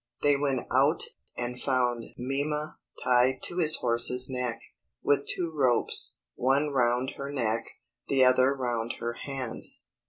[0.23, 1.03] They went out,
[1.37, 4.59] and found Mima tied to his horse's neck,
[5.03, 7.65] with two ropes, one round her neck,
[8.07, 9.83] the other round her hands.